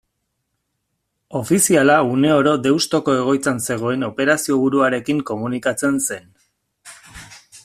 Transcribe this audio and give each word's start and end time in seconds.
Ofiziala 1.39 1.97
une 2.15 2.31
oro 2.37 2.55
Deustuko 2.69 3.17
egoitzan 3.19 3.63
zegoen 3.69 4.09
operazioburuarekin 4.11 5.23
komunikatzen 5.33 6.05
zen. 6.11 6.31